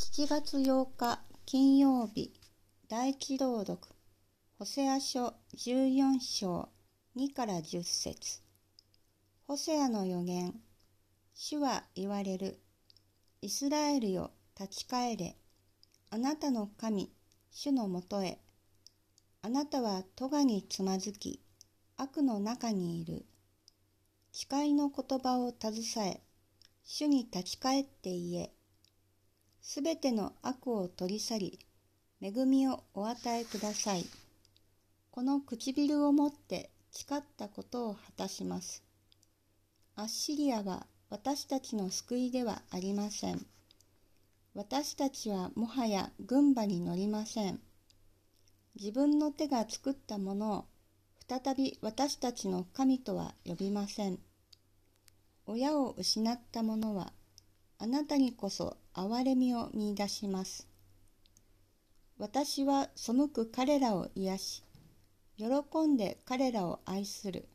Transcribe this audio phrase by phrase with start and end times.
[0.00, 2.32] 7月8日金曜日
[2.88, 3.80] 第一朗読
[4.56, 6.68] ホセア書14章
[7.16, 8.40] 2から10節。
[9.48, 10.54] ホセアの予言
[11.34, 12.60] 主は言われる。
[13.42, 15.36] イスラエルよ立ち返れ。
[16.10, 17.10] あなたの神
[17.50, 18.38] 主のもとへ。
[19.42, 21.42] あなたは咎につまずき
[21.96, 23.26] 悪の中にいる。
[24.30, 26.22] 誓いの言葉を携え
[26.84, 28.57] 主に立ち返って言え。
[29.70, 31.58] すべての悪を取り去り、
[32.22, 34.06] 恵みをお与えください。
[35.10, 38.82] この唇をもって誓ったことを果たします。
[39.94, 43.44] アッシリアは私たちの救いではありません。
[44.54, 47.60] 私たちはもはや軍馬に乗りません。
[48.74, 50.64] 自分の手が作ったものを
[51.28, 54.18] 再び私たちの神とは呼びません。
[55.44, 57.12] 親を失った者は
[57.80, 60.66] あなたにこそ憐れみを見いだします。
[62.18, 64.64] 私は背く彼らを癒し、
[65.36, 65.46] 喜
[65.86, 67.48] んで彼らを愛する。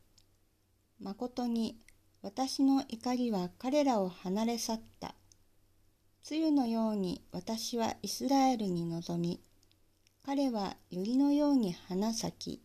[0.98, 1.78] まことに
[2.22, 5.14] 私の怒りは彼らを離れ去った。
[6.30, 9.42] 梅雨のように私はイスラエルに臨み、
[10.24, 12.62] 彼は百合のように花咲き、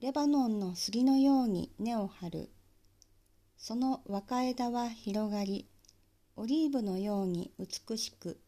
[0.00, 2.50] レバノンの杉のように根を張る。
[3.56, 5.66] その若枝は広がり、
[6.38, 8.38] オリーブのように美しく、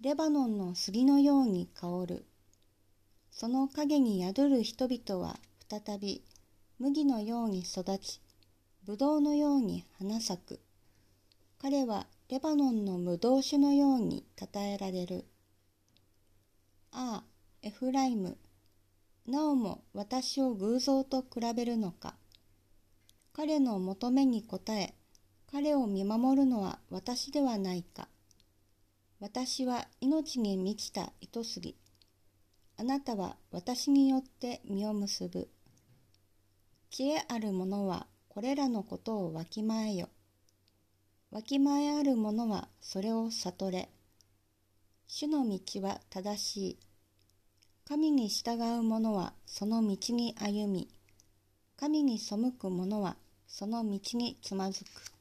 [0.00, 2.24] レバノンの杉のように香る。
[3.30, 5.38] その影に宿る人々は
[5.70, 6.24] 再び
[6.80, 8.20] 麦のように育ち、
[8.84, 10.60] ぶどうのように花咲く。
[11.58, 15.24] 彼はレバノンの無道酒のように称えられる。
[16.90, 17.24] ああ、
[17.62, 18.36] エフライム、
[19.28, 22.16] なおも私を偶像と比べるのか。
[23.32, 24.92] 彼の求めに応え、
[25.52, 28.08] 彼を見守るのは私ではないか。
[29.20, 31.76] 私は命に満ちた糸杉。
[32.78, 35.50] あなたは私によって実を結ぶ。
[36.88, 40.08] 知恵ある者はこれらのことをわきまえよ。
[41.30, 43.90] わきまえある者はそれを悟れ。
[45.06, 46.78] 主の道は正しい。
[47.86, 50.88] 神に従う者はその道に歩み、
[51.76, 55.11] 神に背く者はその道につまずく。